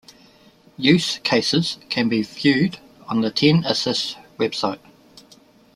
Use 0.77 1.19
cases 1.19 1.77
can 1.89 2.09
be 2.09 2.23
viewed 2.23 2.79
on 3.07 3.21
the 3.21 3.29
TenAsys 3.29 4.15
website. 4.39 4.79